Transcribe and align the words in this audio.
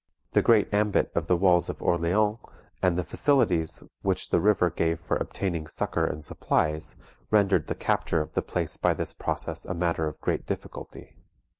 The 0.31 0.41
great 0.41 0.67
ambit 0.73 1.11
of 1.13 1.27
the 1.27 1.37
walls 1.37 1.69
of 1.69 1.79
Orleans, 1.79 2.39
and 2.81 2.97
the 2.97 3.03
facilities 3.03 3.83
which 4.01 4.31
the 4.31 4.39
river 4.39 4.71
gave 4.71 4.99
for 5.01 5.15
obtaining 5.15 5.67
succour 5.67 6.07
and 6.07 6.23
supplies, 6.23 6.95
rendered 7.29 7.67
the 7.67 7.75
capture 7.75 8.19
of 8.19 8.33
the 8.33 8.41
place 8.41 8.77
by 8.77 8.95
this 8.95 9.13
process 9.13 9.63
a 9.63 9.75
matter 9.75 10.07
of 10.07 10.19
great 10.19 10.47
difficulty. 10.47 11.17